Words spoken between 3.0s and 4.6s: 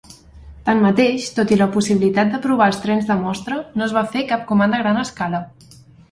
de mostra, no es va fer cap